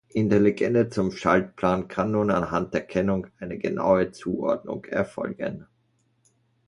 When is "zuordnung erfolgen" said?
4.11-5.67